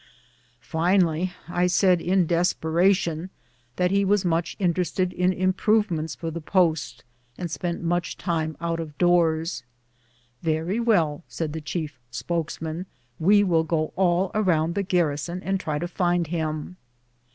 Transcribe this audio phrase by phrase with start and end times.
[0.65, 3.29] Finally I said, in desperation,
[3.77, 7.03] he is much interested in improvements for the post,
[7.37, 9.61] and spends much time out of doors."
[10.43, 12.87] Yery well," said the chief spokesman,"
[13.29, 16.77] we will go all around the garrison and try to find him."